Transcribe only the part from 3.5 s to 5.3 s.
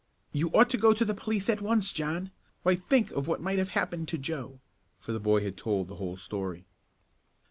have happened to Joe," for the